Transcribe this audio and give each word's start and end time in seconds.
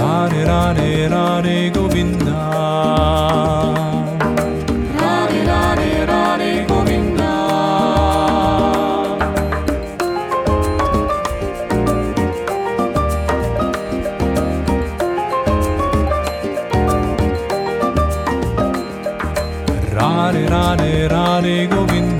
Radhe 0.00 0.44
Radhe 0.46 1.08
Radhe 1.08 1.70
Govinda. 1.70 2.40
Radhe 19.98 20.48
Radhe 20.48 21.08
Radhe 21.08 21.66
Govinda 21.68 22.19